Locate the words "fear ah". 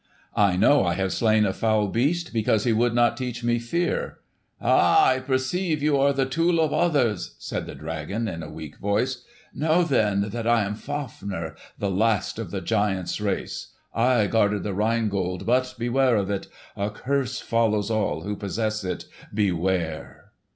3.59-5.09